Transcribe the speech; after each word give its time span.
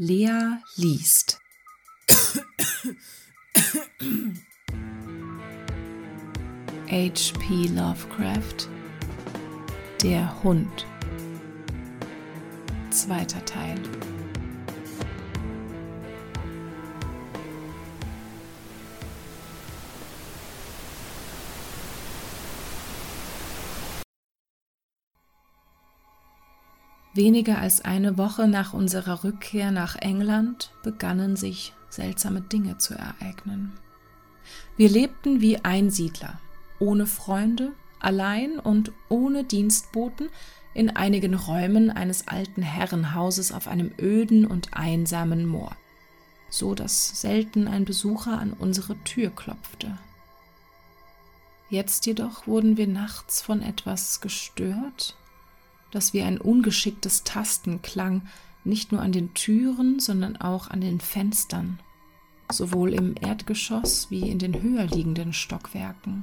Lea 0.00 0.62
liest. 0.76 1.40
H.P. 6.86 7.66
Lovecraft 7.74 8.68
Der 10.04 10.42
Hund 10.44 10.86
Zweiter 12.90 13.44
Teil 13.44 13.76
Weniger 27.18 27.58
als 27.58 27.84
eine 27.84 28.16
Woche 28.16 28.46
nach 28.46 28.74
unserer 28.74 29.24
Rückkehr 29.24 29.72
nach 29.72 29.96
England 29.96 30.70
begannen 30.84 31.34
sich 31.34 31.74
seltsame 31.88 32.42
Dinge 32.42 32.78
zu 32.78 32.94
ereignen. 32.94 33.72
Wir 34.76 34.88
lebten 34.88 35.40
wie 35.40 35.58
Einsiedler, 35.64 36.38
ohne 36.78 37.06
Freunde, 37.06 37.72
allein 37.98 38.60
und 38.60 38.92
ohne 39.08 39.42
Dienstboten 39.42 40.28
in 40.74 40.94
einigen 40.94 41.34
Räumen 41.34 41.90
eines 41.90 42.28
alten 42.28 42.62
Herrenhauses 42.62 43.50
auf 43.50 43.66
einem 43.66 43.90
öden 43.98 44.46
und 44.46 44.74
einsamen 44.74 45.44
Moor, 45.44 45.74
so 46.50 46.76
dass 46.76 47.20
selten 47.20 47.66
ein 47.66 47.84
Besucher 47.84 48.38
an 48.38 48.52
unsere 48.52 48.96
Tür 49.02 49.30
klopfte. 49.30 49.98
Jetzt 51.68 52.06
jedoch 52.06 52.46
wurden 52.46 52.76
wir 52.76 52.86
nachts 52.86 53.42
von 53.42 53.60
etwas 53.60 54.20
gestört, 54.20 55.17
das 55.90 56.12
wie 56.12 56.22
ein 56.22 56.38
ungeschicktes 56.38 57.24
Tasten 57.24 57.82
klang, 57.82 58.22
nicht 58.64 58.92
nur 58.92 59.00
an 59.00 59.12
den 59.12 59.34
Türen, 59.34 60.00
sondern 60.00 60.36
auch 60.36 60.68
an 60.68 60.80
den 60.80 61.00
Fenstern, 61.00 61.78
sowohl 62.50 62.92
im 62.92 63.14
Erdgeschoss 63.20 64.10
wie 64.10 64.28
in 64.28 64.38
den 64.38 64.62
höher 64.62 64.86
liegenden 64.86 65.32
Stockwerken. 65.32 66.22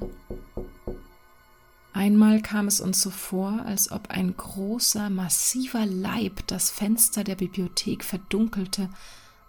Einmal 1.94 2.42
kam 2.42 2.68
es 2.68 2.82
uns 2.82 3.02
so 3.02 3.10
vor, 3.10 3.64
als 3.66 3.90
ob 3.90 4.10
ein 4.10 4.36
großer, 4.36 5.10
massiver 5.10 5.86
Leib 5.86 6.46
das 6.48 6.70
Fenster 6.70 7.24
der 7.24 7.36
Bibliothek 7.36 8.04
verdunkelte, 8.04 8.90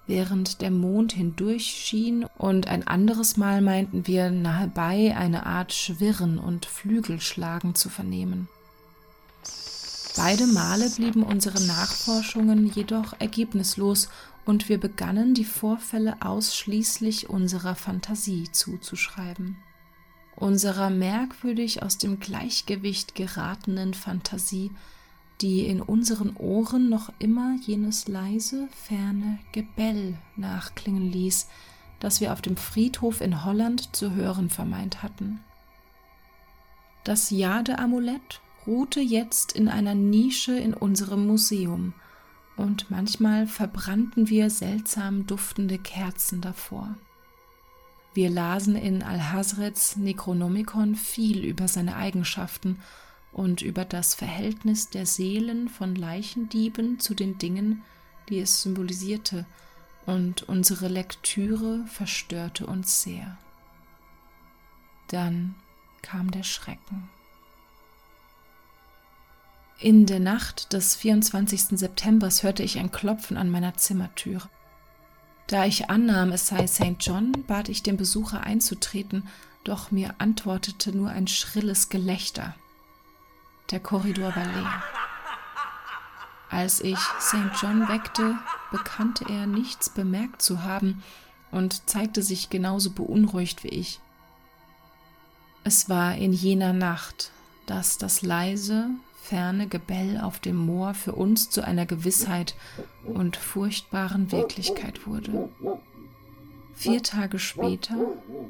während 0.07 0.61
der 0.61 0.71
Mond 0.71 1.12
hindurch 1.12 1.67
schien, 1.67 2.25
und 2.39 2.69
ein 2.69 2.87
anderes 2.87 3.37
Mal 3.37 3.62
meinten 3.62 4.07
wir 4.07 4.31
nahebei 4.31 5.17
eine 5.17 5.45
Art 5.45 5.73
Schwirren 5.73 6.39
und 6.39 6.67
Flügelschlagen 6.67 7.75
zu 7.75 7.89
vernehmen. 7.89 8.49
Beide 10.17 10.47
Male 10.47 10.89
blieben 10.89 11.22
unsere 11.22 11.62
Nachforschungen 11.62 12.67
jedoch 12.67 13.12
ergebnislos 13.19 14.09
und 14.47 14.70
wir 14.70 14.81
begannen 14.81 15.34
die 15.34 15.45
Vorfälle 15.45 16.17
ausschließlich 16.20 17.28
unserer 17.28 17.75
Fantasie 17.75 18.50
zuzuschreiben. 18.50 19.59
Unserer 20.34 20.89
merkwürdig 20.89 21.83
aus 21.83 21.98
dem 21.98 22.19
Gleichgewicht 22.19 23.14
geratenen 23.14 23.92
Fantasie, 23.92 24.70
die 25.42 25.67
in 25.67 25.83
unseren 25.83 26.34
Ohren 26.37 26.89
noch 26.89 27.12
immer 27.19 27.56
jenes 27.67 28.09
leise, 28.09 28.69
ferne 28.72 29.39
Gebell 29.53 30.17
nachklingen 30.37 31.12
ließ, 31.12 31.47
das 32.00 32.22
wir 32.22 32.33
auf 32.33 32.41
dem 32.41 32.56
Friedhof 32.56 33.20
in 33.20 33.44
Holland 33.44 33.94
zu 33.94 34.14
hören 34.14 34.48
vermeint 34.48 35.03
hatten. 35.03 35.41
Das 37.05 37.28
Jade-Amulett 37.31 38.41
ruhte 38.67 39.00
jetzt 39.00 39.53
in 39.53 39.69
einer 39.69 39.95
Nische 39.95 40.59
in 40.59 40.75
unserem 40.75 41.27
Museum, 41.27 41.95
und 42.56 42.91
manchmal 42.91 43.47
verbrannten 43.47 44.28
wir 44.28 44.48
seltsam 44.48 45.27
duftende 45.27 45.78
Kerzen 45.78 46.41
davor. 46.41 46.97
Wir 48.14 48.31
lasen 48.31 48.77
in 48.77 49.03
Alhazrets 49.03 49.97
Necronomicon 49.98 50.94
viel 50.94 51.44
über 51.44 51.69
seine 51.69 51.97
Eigenschaften 51.97 52.81
und 53.31 53.60
über 53.60 53.84
das 53.84 54.15
Verhältnis 54.15 54.88
der 54.88 55.05
Seelen 55.05 55.69
von 55.69 55.94
Leichendieben 55.94 56.99
zu 56.99 57.12
den 57.12 57.37
Dingen, 57.37 57.82
die 58.31 58.41
es 58.41 58.62
symbolisierte, 58.62 59.44
und 60.06 60.44
unsere 60.44 60.88
Lektüre 60.88 61.84
verstörte 61.87 62.66
uns 62.66 63.03
sehr. 63.03 63.37
Dann 65.09 65.55
kam 66.00 66.31
der 66.31 66.44
Schrecken. 66.44 67.10
In 69.78 70.06
der 70.06 70.20
Nacht 70.20 70.72
des 70.72 70.97
24. 70.97 71.78
September 71.78 72.31
hörte 72.41 72.62
ich 72.62 72.78
ein 72.78 72.91
Klopfen 72.91 73.37
an 73.37 73.50
meiner 73.50 73.75
Zimmertür. 73.75 74.41
Da 75.48 75.66
ich 75.66 75.91
annahm, 75.91 76.32
es 76.32 76.47
sei 76.47 76.66
St. 76.66 76.97
John, 76.98 77.32
bat 77.47 77.69
ich 77.69 77.82
den 77.82 77.98
Besucher 77.98 78.41
einzutreten, 78.41 79.28
doch 79.64 79.91
mir 79.91 80.14
antwortete 80.16 80.97
nur 80.97 81.10
ein 81.10 81.26
schrilles 81.26 81.91
Gelächter. 81.91 82.54
Der 83.70 83.81
Korridor 83.81 84.34
war 84.34 84.47
leer. 84.47 84.82
Als 86.48 86.81
ich 86.81 86.98
St. 87.20 87.60
John 87.60 87.87
weckte, 87.87 88.38
bekannte 88.70 89.26
er 89.28 89.47
nichts 89.47 89.91
bemerkt 89.91 90.41
zu 90.41 90.62
haben 90.62 91.03
und 91.50 91.87
zeigte 91.88 92.22
sich 92.22 92.48
genauso 92.48 92.93
beunruhigt 92.93 93.62
wie 93.62 93.69
ich. 93.69 94.00
Es 95.64 95.91
war 95.91 96.14
in 96.14 96.32
jener 96.32 96.72
Nacht, 96.72 97.31
dass 97.66 97.98
das 97.98 98.22
leise, 98.22 98.88
ferne 99.28 99.66
Gebell 99.66 100.20
auf 100.20 100.38
dem 100.38 100.56
Moor 100.56 100.94
für 100.94 101.12
uns 101.12 101.50
zu 101.50 101.62
einer 101.62 101.84
Gewissheit 101.84 102.54
und 103.04 103.37
furchtbaren 103.37 104.31
Wirklichkeit 104.31 105.06
wurde. 105.06 105.48
Vier 106.75 107.03
Tage 107.03 107.38
später, 107.38 107.97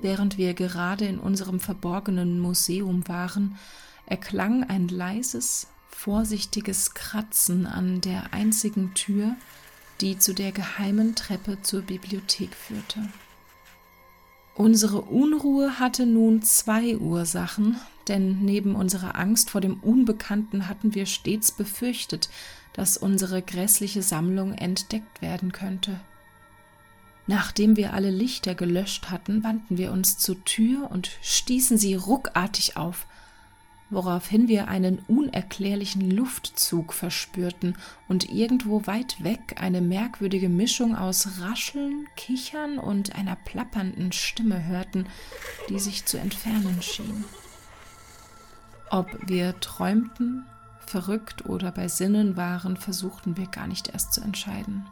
während 0.03 0.37
wir 0.37 0.53
gerade 0.53 1.07
in 1.07 1.19
unserem 1.19 1.61
verborgenen 1.61 2.41
Museum 2.41 3.09
waren, 3.09 3.57
erklang 4.05 4.65
ein 4.65 4.89
leises, 4.89 5.69
vorsichtiges 5.89 6.93
Kratzen 6.93 7.67
an 7.67 8.03
der 8.03 8.35
einzigen 8.35 8.93
Tür, 8.95 9.37
die 10.03 10.19
zu 10.19 10.35
der 10.35 10.53
geheimen 10.53 11.15
Treppe 11.15 11.63
zur 11.63 11.83
Bibliothek 11.83 12.55
führte. 12.55 13.01
Unsere 14.57 15.03
Unruhe 15.03 15.79
hatte 15.79 16.07
nun 16.07 16.41
zwei 16.41 16.97
Ursachen, 16.97 17.77
denn 18.09 18.43
neben 18.43 18.75
unserer 18.75 19.19
Angst 19.19 19.51
vor 19.51 19.61
dem 19.61 19.81
Unbekannten 19.81 20.67
hatten 20.67 20.95
wir 20.95 21.05
stets 21.05 21.53
befürchtet, 21.53 22.31
dass 22.73 22.97
unsere 22.97 23.43
grässliche 23.43 24.03
Sammlung 24.03 24.55
entdeckt 24.55 25.21
werden 25.21 25.53
könnte. 25.53 26.01
Nachdem 27.27 27.77
wir 27.77 27.93
alle 27.93 28.11
Lichter 28.11 28.55
gelöscht 28.55 29.11
hatten, 29.11 29.45
wandten 29.45 29.77
wir 29.77 29.93
uns 29.93 30.17
zur 30.17 30.43
Tür 30.45 30.91
und 30.91 31.11
stießen 31.21 31.77
sie 31.77 31.95
ruckartig 31.95 32.79
auf 32.79 33.07
woraufhin 33.89 34.49
wir 34.49 34.69
einen 34.69 34.99
unerklärlichen 35.07 36.11
Luftzug 36.11 36.93
verspürten 36.93 37.77
und 38.09 38.31
irgendwo 38.31 38.87
weit 38.87 39.23
weg 39.23 39.57
eine 39.61 39.81
merkwürdige 39.81 40.49
Mischung 40.49 40.97
aus 40.97 41.41
Rascheln, 41.41 42.07
Kichern 42.17 42.79
und 42.79 43.15
einer 43.15 43.37
plappernden 43.37 44.13
Stimme 44.13 44.65
hörten, 44.65 45.07
die 45.69 45.79
sich 45.79 46.05
zu 46.05 46.19
entfernen 46.19 46.83
schien. 46.83 47.25
Ob 48.91 49.09
wir 49.29 49.59
träumten, 49.61 50.45
verrückt 50.87 51.47
oder 51.47 51.73
bei 51.73 51.89
Sinnen 51.89 52.37
waren, 52.37 52.77
versuchten 52.77 53.37
wir 53.37 53.47
gar 53.47 53.67
nicht 53.67 53.89
erst 53.89 54.13
zu 54.13 54.21
entscheiden. 54.21 54.87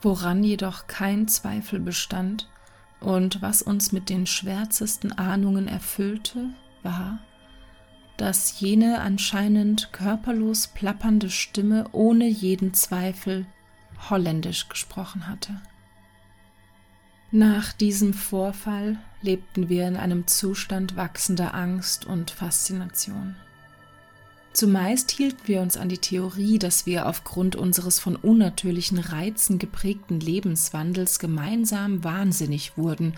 Woran 0.00 0.42
jedoch 0.42 0.86
kein 0.86 1.28
Zweifel 1.28 1.78
bestand 1.78 2.48
und 3.00 3.40
was 3.40 3.62
uns 3.62 3.92
mit 3.92 4.08
den 4.08 4.26
schwärzesten 4.26 5.12
Ahnungen 5.12 5.68
erfüllte, 5.68 6.50
war, 6.82 7.18
dass 8.16 8.60
jene 8.60 9.00
anscheinend 9.00 9.92
körperlos 9.92 10.68
plappernde 10.68 11.30
Stimme 11.30 11.86
ohne 11.92 12.28
jeden 12.28 12.74
Zweifel 12.74 13.46
holländisch 14.10 14.68
gesprochen 14.68 15.28
hatte. 15.28 15.60
Nach 17.30 17.72
diesem 17.72 18.12
Vorfall 18.12 18.98
lebten 19.22 19.68
wir 19.68 19.88
in 19.88 19.96
einem 19.96 20.26
Zustand 20.26 20.96
wachsender 20.96 21.54
Angst 21.54 22.04
und 22.04 22.30
Faszination. 22.30 23.36
Zumeist 24.52 25.10
hielten 25.10 25.48
wir 25.48 25.62
uns 25.62 25.78
an 25.78 25.88
die 25.88 25.98
Theorie, 25.98 26.58
dass 26.58 26.84
wir 26.84 27.06
aufgrund 27.08 27.56
unseres 27.56 27.98
von 27.98 28.16
unnatürlichen 28.16 28.98
Reizen 28.98 29.58
geprägten 29.58 30.20
Lebenswandels 30.20 31.18
gemeinsam 31.18 32.04
wahnsinnig 32.04 32.76
wurden, 32.76 33.14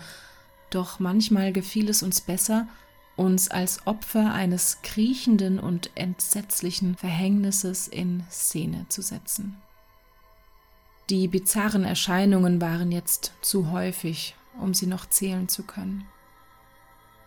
doch 0.69 0.99
manchmal 0.99 1.51
gefiel 1.51 1.89
es 1.89 2.01
uns 2.01 2.21
besser, 2.21 2.67
uns 3.15 3.49
als 3.49 3.85
Opfer 3.87 4.33
eines 4.33 4.81
kriechenden 4.81 5.59
und 5.59 5.89
entsetzlichen 5.95 6.95
Verhängnisses 6.95 7.87
in 7.87 8.23
Szene 8.29 8.85
zu 8.89 9.01
setzen. 9.01 9.57
Die 11.09 11.27
bizarren 11.27 11.83
Erscheinungen 11.83 12.59
waren 12.61 12.91
jetzt 12.91 13.33
zu 13.41 13.71
häufig, 13.71 14.35
um 14.59 14.73
sie 14.73 14.87
noch 14.87 15.05
zählen 15.05 15.47
zu 15.47 15.63
können. 15.63 16.05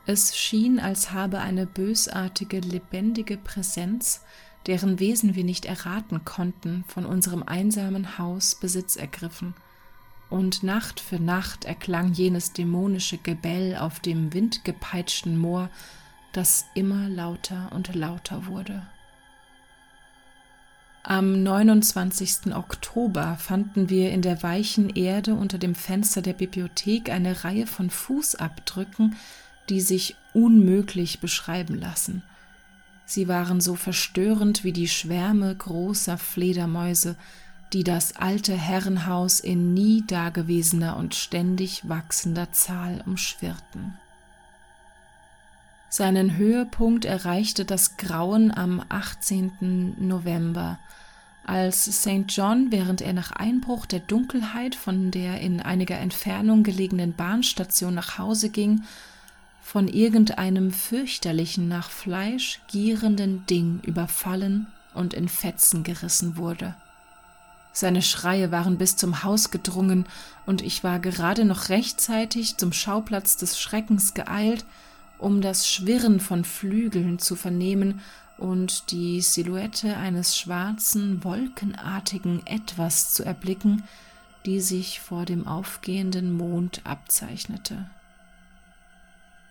Es 0.04 0.36
schien, 0.36 0.80
als 0.80 1.12
habe 1.12 1.38
eine 1.38 1.66
bösartige, 1.66 2.60
lebendige 2.60 3.36
Präsenz 3.36 4.22
deren 4.68 4.98
Wesen 4.98 5.34
wir 5.34 5.44
nicht 5.44 5.64
erraten 5.64 6.24
konnten, 6.24 6.84
von 6.88 7.06
unserem 7.06 7.42
einsamen 7.42 8.18
Haus 8.18 8.54
Besitz 8.54 8.96
ergriffen, 8.96 9.54
und 10.30 10.62
Nacht 10.62 11.00
für 11.00 11.18
Nacht 11.18 11.64
erklang 11.64 12.12
jenes 12.12 12.52
dämonische 12.52 13.18
Gebell 13.18 13.76
auf 13.76 14.00
dem 14.00 14.32
windgepeitschten 14.32 15.38
Moor, 15.38 15.70
das 16.32 16.66
immer 16.74 17.08
lauter 17.08 17.70
und 17.72 17.94
lauter 17.94 18.46
wurde. 18.46 18.82
Am 21.02 21.42
29. 21.42 22.54
Oktober 22.54 23.36
fanden 23.40 23.88
wir 23.88 24.10
in 24.10 24.20
der 24.20 24.42
weichen 24.42 24.90
Erde 24.90 25.34
unter 25.34 25.56
dem 25.56 25.74
Fenster 25.74 26.20
der 26.20 26.34
Bibliothek 26.34 27.08
eine 27.08 27.44
Reihe 27.44 27.66
von 27.66 27.88
Fußabdrücken, 27.88 29.16
die 29.70 29.80
sich 29.80 30.16
unmöglich 30.34 31.20
beschreiben 31.20 31.78
lassen. 31.78 32.22
Sie 33.06 33.26
waren 33.26 33.62
so 33.62 33.74
verstörend 33.74 34.64
wie 34.64 34.72
die 34.72 34.88
Schwärme 34.88 35.54
großer 35.56 36.18
Fledermäuse, 36.18 37.16
die 37.72 37.84
das 37.84 38.16
alte 38.16 38.54
Herrenhaus 38.54 39.40
in 39.40 39.74
nie 39.74 40.04
dagewesener 40.06 40.96
und 40.96 41.14
ständig 41.14 41.88
wachsender 41.88 42.52
Zahl 42.52 43.02
umschwirrten. 43.06 43.98
Seinen 45.90 46.36
Höhepunkt 46.36 47.04
erreichte 47.04 47.64
das 47.64 47.96
Grauen 47.96 48.52
am 48.52 48.82
18. 48.88 49.96
November, 49.98 50.78
als 51.44 51.84
St. 51.84 52.24
John, 52.28 52.70
während 52.70 53.00
er 53.00 53.14
nach 53.14 53.32
Einbruch 53.32 53.86
der 53.86 54.00
Dunkelheit 54.00 54.74
von 54.74 55.10
der 55.10 55.40
in 55.40 55.62
einiger 55.62 55.96
Entfernung 55.96 56.62
gelegenen 56.62 57.14
Bahnstation 57.14 57.94
nach 57.94 58.18
Hause 58.18 58.50
ging, 58.50 58.82
von 59.62 59.88
irgendeinem 59.88 60.72
fürchterlichen 60.72 61.68
nach 61.68 61.88
Fleisch 61.88 62.60
gierenden 62.68 63.46
Ding 63.46 63.80
überfallen 63.82 64.66
und 64.92 65.14
in 65.14 65.28
Fetzen 65.28 65.84
gerissen 65.84 66.36
wurde. 66.36 66.74
Seine 67.78 68.02
Schreie 68.02 68.50
waren 68.50 68.76
bis 68.76 68.96
zum 68.96 69.22
Haus 69.22 69.52
gedrungen, 69.52 70.06
und 70.46 70.62
ich 70.62 70.82
war 70.82 70.98
gerade 70.98 71.44
noch 71.44 71.68
rechtzeitig 71.68 72.56
zum 72.56 72.72
Schauplatz 72.72 73.36
des 73.36 73.60
Schreckens 73.60 74.14
geeilt, 74.14 74.64
um 75.16 75.42
das 75.42 75.70
Schwirren 75.70 76.18
von 76.18 76.44
Flügeln 76.44 77.20
zu 77.20 77.36
vernehmen 77.36 78.00
und 78.36 78.90
die 78.90 79.20
Silhouette 79.20 79.96
eines 79.96 80.36
schwarzen, 80.36 81.22
wolkenartigen 81.22 82.44
Etwas 82.48 83.14
zu 83.14 83.24
erblicken, 83.24 83.84
die 84.44 84.60
sich 84.60 84.98
vor 84.98 85.24
dem 85.24 85.46
aufgehenden 85.46 86.32
Mond 86.32 86.80
abzeichnete. 86.82 87.88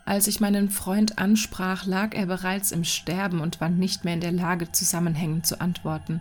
Als 0.03 0.27
ich 0.27 0.41
meinen 0.41 0.69
Freund 0.69 1.17
ansprach, 1.17 1.85
lag 1.85 2.13
er 2.13 2.25
bereits 2.25 2.73
im 2.73 2.83
Sterben 2.83 3.39
und 3.39 3.61
war 3.61 3.69
nicht 3.69 4.03
mehr 4.03 4.15
in 4.15 4.21
der 4.21 4.33
Lage, 4.33 4.69
zusammenhängend 4.73 5.47
zu 5.47 5.61
antworten. 5.61 6.19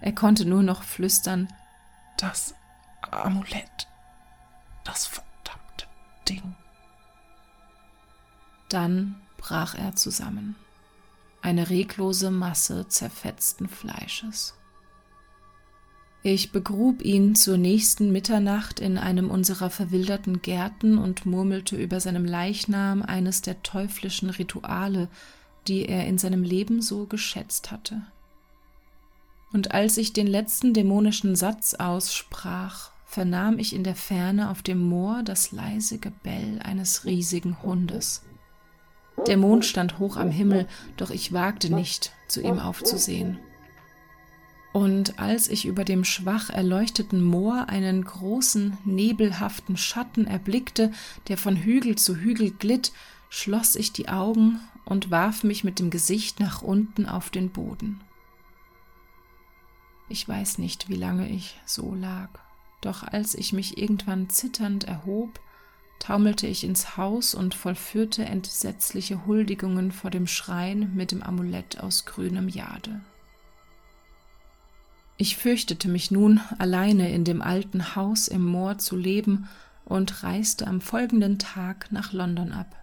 Er 0.00 0.12
konnte 0.12 0.44
nur 0.44 0.62
noch 0.62 0.82
flüstern 0.82 1.48
Das 2.18 2.54
Amulett. 3.10 3.88
Das 4.84 5.06
verdammte 5.06 5.86
Ding. 6.28 6.54
Dann 8.68 9.16
brach 9.36 9.74
er 9.74 9.96
zusammen. 9.96 10.56
Eine 11.42 11.70
reglose 11.70 12.30
Masse 12.30 12.88
zerfetzten 12.88 13.68
Fleisches. 13.68 14.54
Ich 16.22 16.50
begrub 16.50 17.02
ihn 17.02 17.36
zur 17.36 17.56
nächsten 17.56 18.10
Mitternacht 18.10 18.80
in 18.80 18.98
einem 18.98 19.30
unserer 19.30 19.70
verwilderten 19.70 20.42
Gärten 20.42 20.98
und 20.98 21.24
murmelte 21.24 21.76
über 21.76 22.00
seinem 22.00 22.24
Leichnam 22.24 23.02
eines 23.02 23.42
der 23.42 23.62
teuflischen 23.62 24.30
Rituale, 24.30 25.08
die 25.68 25.86
er 25.86 26.06
in 26.06 26.18
seinem 26.18 26.42
Leben 26.42 26.82
so 26.82 27.06
geschätzt 27.06 27.70
hatte. 27.70 28.02
Und 29.52 29.72
als 29.72 29.96
ich 29.96 30.12
den 30.12 30.26
letzten 30.26 30.74
dämonischen 30.74 31.36
Satz 31.36 31.74
aussprach, 31.74 32.90
vernahm 33.04 33.58
ich 33.58 33.74
in 33.74 33.84
der 33.84 33.94
Ferne 33.94 34.50
auf 34.50 34.62
dem 34.62 34.78
Moor 34.82 35.22
das 35.22 35.52
leise 35.52 35.98
Gebell 35.98 36.60
eines 36.62 37.04
riesigen 37.04 37.62
Hundes. 37.62 38.22
Der 39.26 39.36
Mond 39.36 39.64
stand 39.64 39.98
hoch 39.98 40.16
am 40.16 40.30
Himmel, 40.30 40.66
doch 40.96 41.10
ich 41.10 41.32
wagte 41.32 41.72
nicht, 41.72 42.12
zu 42.28 42.42
ihm 42.42 42.58
aufzusehen. 42.58 43.38
Und 44.74 45.18
als 45.18 45.48
ich 45.48 45.64
über 45.64 45.84
dem 45.84 46.04
schwach 46.04 46.50
erleuchteten 46.50 47.22
Moor 47.22 47.70
einen 47.70 48.04
großen, 48.04 48.76
nebelhaften 48.84 49.78
Schatten 49.78 50.26
erblickte, 50.26 50.92
der 51.28 51.38
von 51.38 51.56
Hügel 51.56 51.96
zu 51.96 52.16
Hügel 52.16 52.50
glitt, 52.50 52.92
schloss 53.30 53.74
ich 53.74 53.94
die 53.94 54.10
Augen 54.10 54.60
und 54.84 55.10
warf 55.10 55.44
mich 55.44 55.64
mit 55.64 55.78
dem 55.78 55.88
Gesicht 55.88 56.40
nach 56.40 56.60
unten 56.60 57.06
auf 57.06 57.30
den 57.30 57.48
Boden. 57.48 58.02
Ich 60.08 60.28
weiß 60.28 60.58
nicht, 60.58 60.88
wie 60.88 60.96
lange 60.96 61.28
ich 61.28 61.58
so 61.66 61.94
lag, 61.94 62.28
doch 62.80 63.02
als 63.02 63.34
ich 63.34 63.52
mich 63.52 63.78
irgendwann 63.78 64.30
zitternd 64.30 64.84
erhob, 64.84 65.40
taumelte 65.98 66.46
ich 66.46 66.62
ins 66.62 66.96
Haus 66.96 67.34
und 67.34 67.54
vollführte 67.54 68.24
entsetzliche 68.24 69.26
Huldigungen 69.26 69.90
vor 69.90 70.10
dem 70.10 70.26
Schrein 70.26 70.92
mit 70.94 71.10
dem 71.10 71.22
Amulett 71.22 71.80
aus 71.80 72.04
grünem 72.04 72.48
Jade. 72.48 73.00
Ich 75.16 75.36
fürchtete 75.36 75.88
mich 75.88 76.10
nun, 76.10 76.40
alleine 76.58 77.10
in 77.10 77.24
dem 77.24 77.40
alten 77.40 77.96
Haus 77.96 78.28
im 78.28 78.44
Moor 78.44 78.78
zu 78.78 78.96
leben 78.96 79.48
und 79.86 80.22
reiste 80.22 80.66
am 80.66 80.80
folgenden 80.80 81.38
Tag 81.38 81.90
nach 81.90 82.12
London 82.12 82.52
ab. 82.52 82.76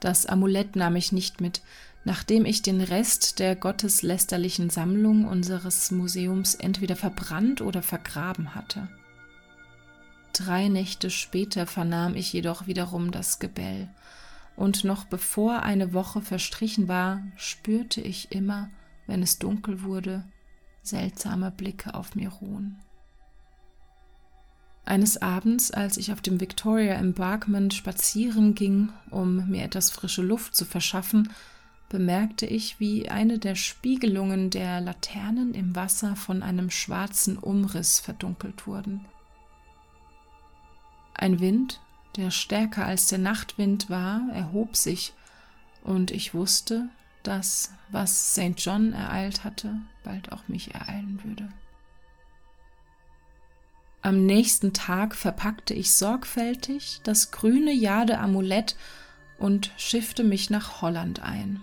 Das 0.00 0.26
Amulett 0.26 0.76
nahm 0.76 0.96
ich 0.96 1.12
nicht 1.12 1.40
mit, 1.40 1.62
nachdem 2.04 2.44
ich 2.44 2.62
den 2.62 2.80
Rest 2.80 3.38
der 3.38 3.56
gotteslästerlichen 3.56 4.70
Sammlung 4.70 5.26
unseres 5.26 5.90
Museums 5.90 6.54
entweder 6.54 6.96
verbrannt 6.96 7.60
oder 7.60 7.82
vergraben 7.82 8.54
hatte. 8.54 8.88
Drei 10.32 10.68
Nächte 10.68 11.10
später 11.10 11.66
vernahm 11.66 12.16
ich 12.16 12.32
jedoch 12.32 12.66
wiederum 12.66 13.10
das 13.10 13.38
Gebell, 13.38 13.88
und 14.56 14.84
noch 14.84 15.04
bevor 15.04 15.62
eine 15.62 15.92
Woche 15.92 16.20
verstrichen 16.20 16.86
war, 16.86 17.22
spürte 17.36 18.00
ich 18.00 18.30
immer, 18.30 18.70
wenn 19.06 19.22
es 19.22 19.38
dunkel 19.38 19.82
wurde, 19.82 20.24
seltsame 20.82 21.50
Blicke 21.50 21.94
auf 21.94 22.14
mir 22.14 22.28
ruhen. 22.28 22.80
Eines 24.86 25.22
Abends, 25.22 25.70
als 25.70 25.96
ich 25.96 26.12
auf 26.12 26.20
dem 26.20 26.40
Victoria 26.40 26.94
Embarkment 26.94 27.72
spazieren 27.72 28.54
ging, 28.54 28.90
um 29.10 29.48
mir 29.48 29.64
etwas 29.64 29.90
frische 29.90 30.22
Luft 30.22 30.54
zu 30.54 30.66
verschaffen, 30.66 31.30
bemerkte 31.88 32.44
ich, 32.44 32.80
wie 32.80 33.08
eine 33.08 33.38
der 33.38 33.54
Spiegelungen 33.54 34.50
der 34.50 34.80
Laternen 34.80 35.54
im 35.54 35.74
Wasser 35.74 36.16
von 36.16 36.42
einem 36.42 36.70
schwarzen 36.70 37.38
Umriss 37.38 38.00
verdunkelt 38.00 38.66
wurden. 38.66 39.04
Ein 41.14 41.40
Wind, 41.40 41.80
der 42.16 42.30
stärker 42.30 42.84
als 42.84 43.06
der 43.06 43.18
Nachtwind 43.18 43.88
war, 43.88 44.22
erhob 44.32 44.76
sich, 44.76 45.14
und 45.82 46.10
ich 46.10 46.34
wusste, 46.34 46.88
dass, 47.22 47.72
was 47.90 48.32
St. 48.32 48.54
John 48.56 48.92
ereilt 48.92 49.44
hatte, 49.44 49.76
bald 50.02 50.32
auch 50.32 50.48
mich 50.48 50.74
ereilen 50.74 51.20
würde. 51.24 51.48
Am 54.04 54.26
nächsten 54.26 54.74
Tag 54.74 55.14
verpackte 55.14 55.72
ich 55.72 55.92
sorgfältig 55.92 57.00
das 57.04 57.30
grüne 57.30 57.72
Jade-Amulett 57.72 58.76
und 59.38 59.72
schiffte 59.78 60.24
mich 60.24 60.50
nach 60.50 60.82
Holland 60.82 61.22
ein. 61.22 61.62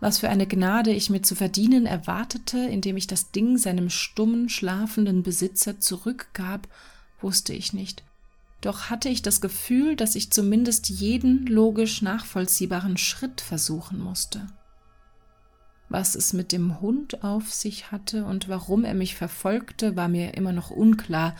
Was 0.00 0.20
für 0.20 0.30
eine 0.30 0.46
Gnade 0.46 0.94
ich 0.94 1.10
mir 1.10 1.20
zu 1.20 1.34
verdienen 1.34 1.84
erwartete, 1.84 2.60
indem 2.60 2.96
ich 2.96 3.06
das 3.06 3.32
Ding 3.32 3.58
seinem 3.58 3.90
stummen, 3.90 4.48
schlafenden 4.48 5.22
Besitzer 5.22 5.78
zurückgab, 5.78 6.66
wusste 7.20 7.52
ich 7.52 7.74
nicht. 7.74 8.02
Doch 8.62 8.88
hatte 8.88 9.10
ich 9.10 9.20
das 9.20 9.42
Gefühl, 9.42 9.96
dass 9.96 10.14
ich 10.14 10.32
zumindest 10.32 10.88
jeden 10.88 11.44
logisch 11.46 12.00
nachvollziehbaren 12.00 12.96
Schritt 12.96 13.42
versuchen 13.42 14.00
musste. 14.00 14.46
Was 15.90 16.14
es 16.14 16.32
mit 16.32 16.52
dem 16.52 16.80
Hund 16.80 17.22
auf 17.22 17.52
sich 17.52 17.92
hatte 17.92 18.24
und 18.24 18.48
warum 18.48 18.84
er 18.84 18.94
mich 18.94 19.16
verfolgte, 19.16 19.96
war 19.96 20.08
mir 20.08 20.34
immer 20.34 20.52
noch 20.52 20.70
unklar, 20.70 21.36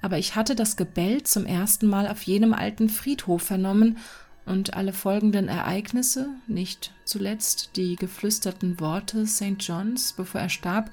aber 0.00 0.18
ich 0.18 0.34
hatte 0.34 0.56
das 0.56 0.76
Gebell 0.76 1.22
zum 1.22 1.46
ersten 1.46 1.86
Mal 1.86 2.08
auf 2.08 2.22
jenem 2.22 2.54
alten 2.54 2.88
Friedhof 2.88 3.42
vernommen, 3.42 3.98
und 4.44 4.74
alle 4.74 4.92
folgenden 4.92 5.48
Ereignisse, 5.48 6.28
nicht 6.46 6.92
zuletzt 7.04 7.76
die 7.76 7.96
geflüsterten 7.96 8.80
Worte 8.80 9.26
St. 9.26 9.56
Johns, 9.60 10.14
bevor 10.14 10.40
er 10.40 10.48
starb, 10.48 10.90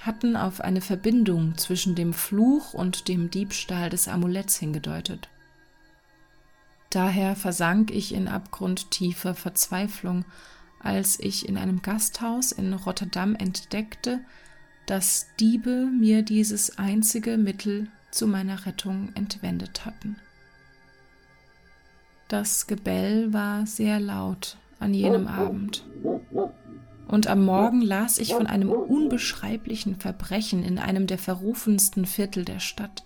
hatten 0.00 0.36
auf 0.36 0.60
eine 0.60 0.80
Verbindung 0.80 1.56
zwischen 1.56 1.94
dem 1.94 2.12
Fluch 2.12 2.74
und 2.74 3.08
dem 3.08 3.30
Diebstahl 3.30 3.90
des 3.90 4.08
Amuletts 4.08 4.56
hingedeutet. 4.56 5.28
Daher 6.90 7.36
versank 7.36 7.90
ich 7.90 8.14
in 8.14 8.28
abgrundtiefer 8.28 9.34
Verzweiflung, 9.34 10.24
als 10.80 11.18
ich 11.18 11.48
in 11.48 11.56
einem 11.56 11.82
Gasthaus 11.82 12.52
in 12.52 12.72
Rotterdam 12.72 13.34
entdeckte, 13.34 14.20
dass 14.86 15.26
Diebe 15.40 15.86
mir 15.86 16.22
dieses 16.22 16.78
einzige 16.78 17.36
Mittel 17.36 17.88
zu 18.10 18.26
meiner 18.26 18.66
Rettung 18.66 19.10
entwendet 19.14 19.84
hatten. 19.84 20.16
Das 22.28 22.66
Gebell 22.66 23.32
war 23.32 23.66
sehr 23.66 24.00
laut 24.00 24.56
an 24.80 24.94
jenem 24.94 25.26
Abend. 25.26 25.84
und 27.08 27.28
am 27.28 27.44
Morgen 27.44 27.82
las 27.82 28.18
ich 28.18 28.34
von 28.34 28.46
einem 28.46 28.70
unbeschreiblichen 28.70 29.96
Verbrechen 29.96 30.64
in 30.64 30.78
einem 30.78 31.06
der 31.06 31.18
verrufensten 31.18 32.04
Viertel 32.04 32.44
der 32.44 32.58
Stadt. 32.58 33.04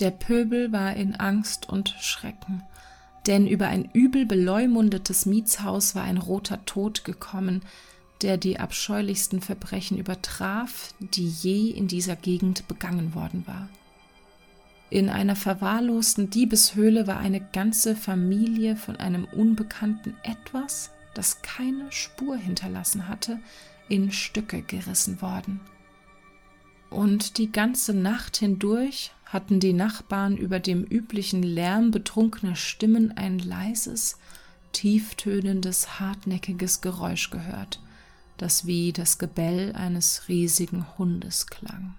Der 0.00 0.10
Pöbel 0.10 0.72
war 0.72 0.94
in 0.94 1.16
Angst 1.16 1.68
und 1.68 1.90
Schrecken, 2.00 2.62
denn 3.26 3.46
über 3.46 3.68
ein 3.68 3.90
übel 3.92 4.26
beleumundetes 4.26 5.26
Mietshaus 5.26 5.94
war 5.94 6.04
ein 6.04 6.18
roter 6.18 6.64
Tod 6.64 7.04
gekommen, 7.04 7.62
der 8.22 8.36
die 8.36 8.58
abscheulichsten 8.58 9.40
Verbrechen 9.40 9.98
übertraf, 9.98 10.94
die 10.98 11.28
je 11.28 11.70
in 11.70 11.88
dieser 11.88 12.16
Gegend 12.16 12.66
begangen 12.68 13.14
worden 13.14 13.44
war. 13.46 13.68
In 14.90 15.10
einer 15.10 15.36
verwahrlosten 15.36 16.30
Diebeshöhle 16.30 17.06
war 17.06 17.18
eine 17.18 17.40
ganze 17.40 17.94
Familie 17.94 18.74
von 18.74 18.96
einem 18.96 19.24
unbekannten 19.24 20.14
Etwas, 20.22 20.90
das 21.14 21.42
keine 21.42 21.92
Spur 21.92 22.36
hinterlassen 22.36 23.06
hatte, 23.06 23.38
in 23.88 24.10
Stücke 24.10 24.62
gerissen 24.62 25.20
worden. 25.20 25.60
Und 26.90 27.38
die 27.38 27.52
ganze 27.52 27.94
Nacht 27.94 28.38
hindurch 28.38 29.12
hatten 29.26 29.60
die 29.60 29.74
Nachbarn 29.74 30.36
über 30.36 30.58
dem 30.58 30.84
üblichen 30.84 31.42
Lärm 31.42 31.90
betrunkener 31.90 32.56
Stimmen 32.56 33.16
ein 33.16 33.38
leises, 33.38 34.18
tieftönendes, 34.72 36.00
hartnäckiges 36.00 36.80
Geräusch 36.80 37.30
gehört, 37.30 37.80
das 38.38 38.66
wie 38.66 38.92
das 38.92 39.18
Gebell 39.18 39.74
eines 39.74 40.28
riesigen 40.28 40.86
Hundes 40.96 41.46
klang. 41.46 41.94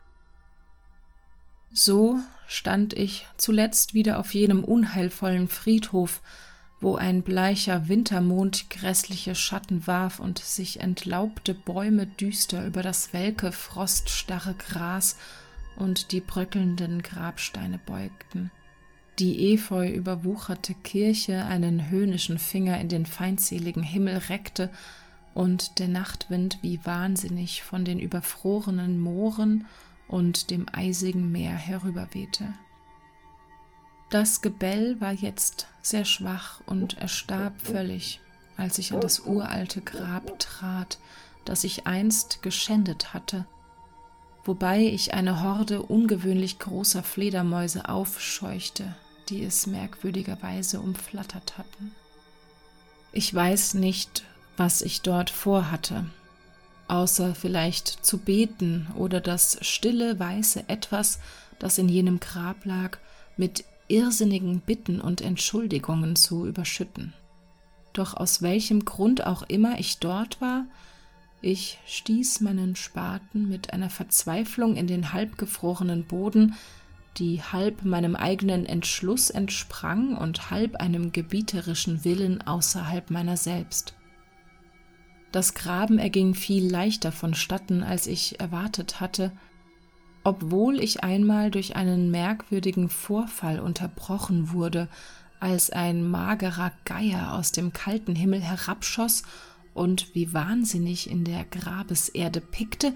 So 1.71 2.19
stand 2.47 2.93
ich 2.93 3.27
zuletzt 3.37 3.93
wieder 3.93 4.17
auf 4.17 4.33
jenem 4.33 4.63
unheilvollen 4.63 5.47
Friedhof, 5.47 6.21
wo 6.81 6.95
ein 6.95 7.23
bleicher 7.23 7.89
Wintermond 7.89 8.69
grässliche 8.69 9.35
Schatten 9.35 9.85
warf 9.85 10.19
und 10.19 10.39
sich 10.39 10.79
entlaubte 10.79 11.53
Bäume 11.53 12.07
düster 12.07 12.65
über 12.65 12.83
das 12.83 13.13
welke, 13.13 13.51
froststarre 13.51 14.55
Gras 14.55 15.17
und 15.75 16.11
die 16.11 16.21
bröckelnden 16.21 17.01
Grabsteine 17.01 17.79
beugten. 17.85 18.51
Die 19.19 19.51
efeu 19.53 19.89
überwucherte 19.89 20.73
Kirche 20.73 21.43
einen 21.45 21.89
höhnischen 21.89 22.39
Finger 22.39 22.79
in 22.79 22.87
den 22.87 23.05
feindseligen 23.05 23.83
Himmel 23.83 24.17
reckte 24.29 24.69
und 25.33 25.79
der 25.79 25.89
Nachtwind 25.89 26.59
wie 26.61 26.79
wahnsinnig 26.85 27.63
von 27.63 27.83
den 27.83 27.99
überfrorenen 27.99 28.99
Mooren 28.99 29.65
und 30.07 30.49
dem 30.49 30.67
eisigen 30.71 31.31
Meer 31.33 31.53
herüberwehte. 31.53 32.53
Das 34.09 34.41
Gebell 34.41 34.99
war 34.99 35.11
jetzt 35.11 35.67
sehr 35.83 36.03
schwach 36.03 36.61
und 36.65 36.97
erstarb 36.97 37.61
völlig, 37.61 38.19
als 38.57 38.79
ich 38.79 38.91
an 38.91 39.01
das 39.01 39.19
uralte 39.19 39.81
Grab 39.81 40.39
trat, 40.39 40.97
das 41.45 41.63
ich 41.63 41.85
einst 41.85 42.41
geschändet 42.41 43.13
hatte, 43.13 43.45
wobei 44.43 44.81
ich 44.81 45.13
eine 45.13 45.43
Horde 45.43 45.83
ungewöhnlich 45.83 46.57
großer 46.57 47.03
Fledermäuse 47.03 47.87
aufscheuchte, 47.87 48.95
die 49.29 49.43
es 49.43 49.67
merkwürdigerweise 49.67 50.81
umflattert 50.81 51.59
hatten. 51.59 51.91
Ich 53.11 53.31
weiß 53.31 53.75
nicht, 53.75 54.23
was 54.57 54.81
ich 54.81 55.01
dort 55.01 55.29
vorhatte, 55.29 56.05
außer 56.87 57.35
vielleicht 57.35 58.03
zu 58.03 58.17
beten 58.17 58.87
oder 58.95 59.21
das 59.21 59.59
stille 59.61 60.19
weiße 60.19 60.67
Etwas, 60.67 61.19
das 61.59 61.77
in 61.77 61.89
jenem 61.89 62.19
Grab 62.19 62.65
lag, 62.65 62.97
mit 63.37 63.63
irrsinnigen 63.89 64.61
Bitten 64.61 65.01
und 65.01 65.21
Entschuldigungen 65.21 66.15
zu 66.15 66.45
überschütten. 66.45 67.13
Doch 67.93 68.13
aus 68.13 68.41
welchem 68.41 68.85
Grund 68.85 69.25
auch 69.25 69.43
immer 69.43 69.79
ich 69.79 69.99
dort 69.99 70.39
war, 70.39 70.65
ich 71.41 71.79
stieß 71.85 72.41
meinen 72.41 72.75
Spaten 72.75 73.47
mit 73.47 73.73
einer 73.73 73.89
Verzweiflung 73.89 74.75
in 74.75 74.87
den 74.87 75.13
halbgefrorenen 75.13 76.05
Boden, 76.05 76.55
die 77.17 77.41
halb 77.41 77.85
meinem 77.85 78.15
eigenen 78.15 78.65
Entschluss 78.65 79.29
entsprang 79.29 80.15
und 80.15 80.51
halb 80.51 80.75
einem 80.75 81.11
gebieterischen 81.11 82.03
Willen 82.03 82.41
außerhalb 82.41 83.09
meiner 83.09 83.37
selbst. 83.37 83.93
Das 85.31 85.53
Graben 85.53 85.99
erging 85.99 86.33
viel 86.33 86.69
leichter 86.69 87.11
vonstatten, 87.11 87.83
als 87.83 88.07
ich 88.07 88.39
erwartet 88.39 88.99
hatte, 88.99 89.31
obwohl 90.23 90.79
ich 90.79 91.03
einmal 91.03 91.51
durch 91.51 91.75
einen 91.75 92.11
merkwürdigen 92.11 92.89
Vorfall 92.89 93.59
unterbrochen 93.59 94.51
wurde, 94.51 94.87
als 95.39 95.69
ein 95.69 96.09
magerer 96.09 96.71
Geier 96.85 97.33
aus 97.33 97.51
dem 97.51 97.71
kalten 97.71 98.15
Himmel 98.15 98.41
herabschoss 98.41 99.23
und 99.73 100.13
wie 100.13 100.33
wahnsinnig 100.33 101.09
in 101.09 101.23
der 101.23 101.45
Grabeserde 101.45 102.41
pickte, 102.41 102.93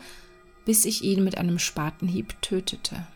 bis 0.65 0.85
ich 0.85 1.03
ihn 1.03 1.23
mit 1.23 1.37
einem 1.37 1.59
Spatenhieb 1.59 2.41
tötete. 2.41 3.07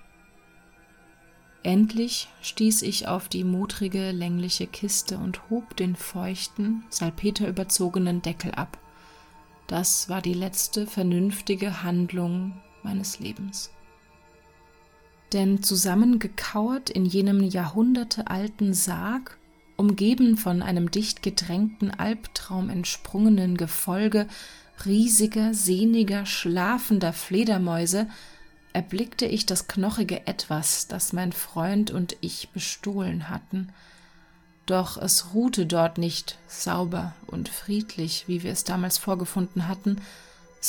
Endlich 1.64 2.30
stieß 2.42 2.84
ich 2.84 3.10
auf 3.10 3.28
die 3.28 3.44
modrige, 3.44 4.12
längliche 4.12 4.68
Kiste 4.68 5.18
und 5.18 5.50
hob 5.50 5.76
den 5.76 5.98
feuchten, 5.98 6.84
salpeterüberzogenen 6.90 8.22
Deckel 8.22 8.52
ab. 8.52 8.78
Das 9.66 10.08
war 10.08 10.22
die 10.22 10.34
letzte 10.34 10.88
vernünftige 10.88 11.84
Handlung 11.84 12.62
meines 12.84 13.20
Lebens. 13.20 13.72
Denn 15.34 15.62
zusammengekauert 15.62 16.90
in 16.90 17.06
jenem 17.06 17.44
jahrhundertealten 17.44 18.74
Sarg, 18.74 19.38
umgeben 19.76 20.38
von 20.38 20.62
einem 20.62 20.90
dicht 20.90 21.22
gedrängten 21.22 21.92
Albtraum 21.92 22.70
entsprungenen 22.70 23.58
Gefolge 23.58 24.28
riesiger, 24.86 25.54
sehniger, 25.54 26.26
schlafender 26.26 27.14
Fledermäuse, 27.14 28.08
erblickte 28.74 29.26
ich 29.26 29.46
das 29.46 29.68
knochige 29.68 30.28
Etwas, 30.28 30.88
das 30.88 31.14
mein 31.14 31.32
Freund 31.32 31.92
und 31.92 32.16
ich 32.22 32.50
bestohlen 32.50 33.30
hatten– 33.30 33.70
doch 34.68 34.98
es 34.98 35.34
ruhte 35.34 35.66
dort 35.66 35.98
nicht 35.98 36.38
sauber 36.46 37.16
und 37.26 37.48
friedlich, 37.48 38.26
wie 38.28 38.44
wir 38.44 38.52
es 38.52 38.66
damals 38.66 38.98
vorgefunden 38.98 39.68
hatten, 39.68 40.02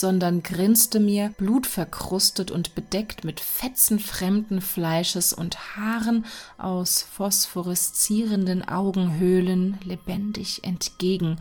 sondern 0.01 0.43
grinste 0.43 1.01
mir, 1.01 1.31
blutverkrustet 1.39 2.51
und 2.51 2.75
bedeckt 2.75 3.25
mit 3.25 3.41
Fetzen 3.41 3.99
fremden 3.99 4.61
Fleisches 4.61 5.33
und 5.33 5.77
Haaren 5.77 6.25
aus 6.57 7.03
phosphoreszierenden 7.03 8.67
Augenhöhlen 8.69 9.79
lebendig 9.85 10.65
entgegen, 10.65 11.41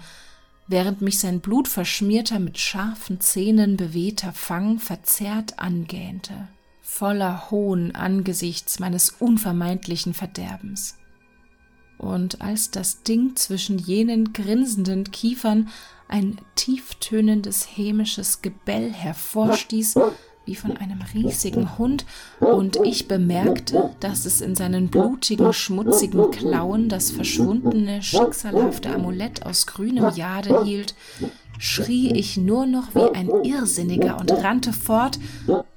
während 0.68 1.02
mich 1.02 1.20
sein 1.20 1.40
blutverschmierter, 1.40 2.40
mit 2.40 2.58
scharfen 2.58 3.22
Zähnen 3.22 3.78
bewehter 3.78 4.34
Fang 4.34 4.80
verzerrt 4.80 5.60
angähnte, 5.60 6.48
voller 6.82 7.50
Hohn 7.52 7.96
angesichts 7.96 8.80
meines 8.80 9.10
unvermeidlichen 9.10 10.14
Verderbens 10.14 10.98
und 11.98 12.42
als 12.42 12.72
das 12.72 13.04
Ding 13.04 13.36
zwischen 13.36 13.78
jenen 13.78 14.34
grinsenden 14.34 15.12
Kiefern 15.12 15.70
ein 16.08 16.38
tieftönendes 16.56 17.68
hämisches 17.76 18.42
Gebell 18.42 18.92
hervorstieß, 18.92 19.96
wie 20.46 20.56
von 20.56 20.78
einem 20.78 21.02
riesigen 21.14 21.78
Hund, 21.78 22.06
und 22.40 22.78
ich 22.78 23.10
bemerkte, 23.10 23.92
dass 24.00 24.26
es 24.26 24.40
in 24.40 24.56
seinen 24.56 24.88
blutigen, 24.88 25.52
schmutzigen 25.52 26.32
Klauen 26.32 26.88
das 26.88 27.12
verschwundene, 27.12 28.02
schicksalhafte 28.02 28.94
Amulett 28.94 29.46
aus 29.46 29.68
grünem 29.68 30.10
Jade 30.16 30.64
hielt, 30.64 30.96
schrie 31.60 32.14
ich 32.14 32.38
nur 32.38 32.66
noch 32.66 32.96
wie 32.96 33.14
ein 33.14 33.30
Irrsinniger 33.44 34.18
und 34.18 34.32
rannte 34.32 34.72
fort, 34.72 35.20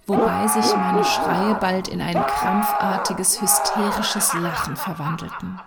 wobei 0.07 0.47
sich 0.47 0.77
meine 0.77 1.05
Schreie 1.05 1.57
bald 1.61 1.89
in 1.89 2.01
ein 2.01 2.15
krampfartiges, 2.15 3.43
hysterisches 3.43 4.35
Lachen 4.35 4.77
verwandelten. 4.77 5.59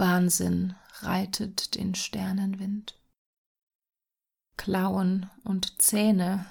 Wahnsinn 0.00 0.74
reitet 1.00 1.74
den 1.74 1.94
Sternenwind. 1.94 2.98
Klauen 4.56 5.30
und 5.44 5.80
Zähne, 5.80 6.46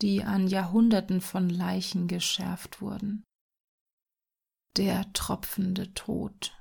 die 0.00 0.22
an 0.22 0.46
Jahrhunderten 0.46 1.20
von 1.20 1.50
Leichen 1.50 2.06
geschärft 2.06 2.80
wurden. 2.80 3.24
Der 4.76 5.12
tropfende 5.12 5.92
Tod, 5.94 6.56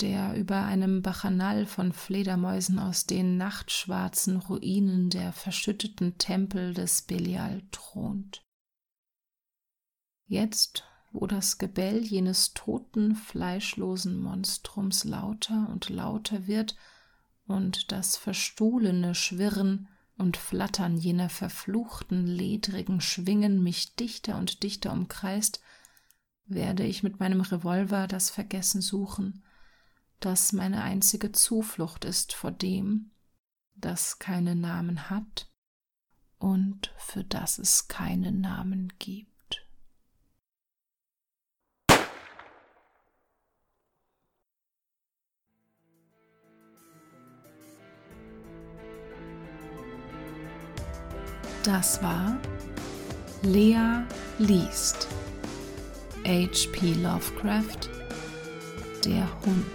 der 0.00 0.36
über 0.36 0.64
einem 0.64 1.00
Bachanal 1.02 1.64
von 1.64 1.92
Fledermäusen 1.92 2.80
aus 2.80 3.06
den 3.06 3.36
nachtschwarzen 3.36 4.36
Ruinen 4.36 5.10
der 5.10 5.32
verschütteten 5.32 6.18
Tempel 6.18 6.74
des 6.74 7.02
Belial 7.02 7.62
thront. 7.70 8.42
Jetzt 10.26 10.84
wo 11.10 11.26
das 11.26 11.58
Gebell 11.58 12.02
jenes 12.04 12.52
toten, 12.54 13.14
fleischlosen 13.14 14.20
Monstrums 14.20 15.04
lauter 15.04 15.68
und 15.70 15.88
lauter 15.88 16.46
wird 16.46 16.76
und 17.46 17.92
das 17.92 18.16
verstohlene 18.16 19.14
Schwirren 19.14 19.88
und 20.18 20.36
Flattern 20.36 20.96
jener 20.96 21.28
verfluchten, 21.28 22.26
ledrigen 22.26 23.00
Schwingen 23.00 23.62
mich 23.62 23.94
dichter 23.94 24.36
und 24.36 24.62
dichter 24.62 24.92
umkreist, 24.92 25.60
werde 26.46 26.84
ich 26.84 27.02
mit 27.02 27.20
meinem 27.20 27.40
Revolver 27.40 28.06
das 28.06 28.30
Vergessen 28.30 28.80
suchen, 28.80 29.42
das 30.20 30.52
meine 30.52 30.82
einzige 30.82 31.32
Zuflucht 31.32 32.04
ist 32.04 32.32
vor 32.32 32.50
dem, 32.50 33.12
das 33.76 34.18
keinen 34.18 34.60
Namen 34.60 35.08
hat 35.08 35.48
und 36.38 36.92
für 36.96 37.22
das 37.22 37.58
es 37.58 37.88
keinen 37.88 38.40
Namen 38.40 38.92
gibt. 38.98 39.37
Das 51.68 52.02
war 52.02 52.34
Lea 53.42 54.02
liest 54.38 55.06
H.P. 56.26 56.94
Lovecraft 56.94 57.90
Der 59.04 59.28
Hund 59.44 59.66